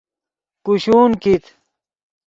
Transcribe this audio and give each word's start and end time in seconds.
کوشون 0.65 1.11
کیت 1.21 1.43